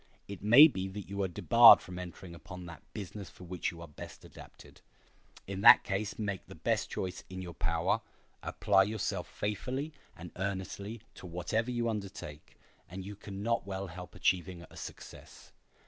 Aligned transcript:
It 0.27 0.41
may 0.41 0.67
be 0.67 0.87
that 0.87 1.07
you 1.11 1.21
are 1.21 1.27
debarred 1.27 1.79
from 1.79 1.99
entering 1.99 2.33
upon 2.33 2.65
that 2.65 2.81
business 2.91 3.29
for 3.29 3.43
which 3.43 3.69
you 3.69 3.81
are 3.83 3.87
best 3.87 4.25
adapted. 4.25 4.81
In 5.45 5.61
that 5.61 5.83
case 5.83 6.17
make 6.17 6.43
the 6.47 6.55
best 6.55 6.89
choice 6.89 7.23
in 7.29 7.43
your 7.43 7.53
power, 7.53 8.01
apply 8.41 8.81
yourself 8.85 9.27
faithfully 9.27 9.93
and 10.17 10.31
earnestly 10.37 11.01
to 11.13 11.27
whatever 11.27 11.69
you 11.69 11.87
undertake, 11.87 12.55
and 12.89 13.05
you 13.05 13.15
can 13.15 13.43
not 13.43 13.67
well 13.67 13.85
help 13.89 14.15
achieving 14.15 14.65
a 14.71 14.75
success. 14.75 15.51